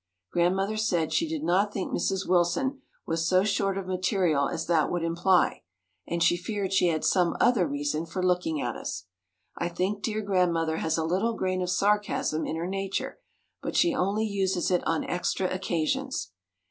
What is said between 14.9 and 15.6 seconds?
extra